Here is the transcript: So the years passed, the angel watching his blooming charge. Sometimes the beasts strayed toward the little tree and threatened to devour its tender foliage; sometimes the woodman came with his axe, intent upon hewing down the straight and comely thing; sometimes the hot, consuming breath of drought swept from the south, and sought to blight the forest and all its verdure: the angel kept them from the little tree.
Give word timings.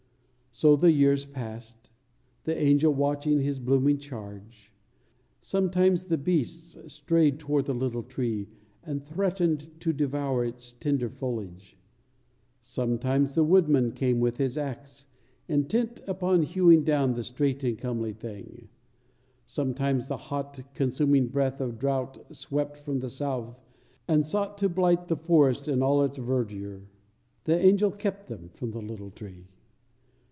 So 0.53 0.75
the 0.75 0.91
years 0.91 1.25
passed, 1.25 1.89
the 2.43 2.55
angel 2.55 2.93
watching 2.93 3.39
his 3.39 3.57
blooming 3.57 3.97
charge. 3.97 4.73
Sometimes 5.39 6.05
the 6.05 6.17
beasts 6.17 6.77
strayed 6.93 7.39
toward 7.39 7.65
the 7.65 7.73
little 7.73 8.03
tree 8.03 8.49
and 8.83 9.03
threatened 9.03 9.69
to 9.79 9.93
devour 9.93 10.43
its 10.43 10.73
tender 10.73 11.09
foliage; 11.09 11.77
sometimes 12.61 13.33
the 13.33 13.45
woodman 13.45 13.93
came 13.93 14.19
with 14.19 14.37
his 14.37 14.57
axe, 14.57 15.05
intent 15.47 16.01
upon 16.05 16.43
hewing 16.43 16.83
down 16.83 17.13
the 17.13 17.23
straight 17.23 17.63
and 17.63 17.79
comely 17.79 18.11
thing; 18.11 18.67
sometimes 19.45 20.09
the 20.09 20.17
hot, 20.17 20.59
consuming 20.73 21.27
breath 21.27 21.61
of 21.61 21.79
drought 21.79 22.23
swept 22.35 22.77
from 22.77 22.99
the 22.99 23.09
south, 23.09 23.57
and 24.05 24.25
sought 24.25 24.57
to 24.57 24.67
blight 24.67 25.07
the 25.07 25.15
forest 25.15 25.69
and 25.69 25.81
all 25.81 26.03
its 26.03 26.17
verdure: 26.17 26.89
the 27.45 27.57
angel 27.57 27.89
kept 27.89 28.27
them 28.27 28.49
from 28.53 28.71
the 28.71 28.81
little 28.81 29.09
tree. 29.11 29.47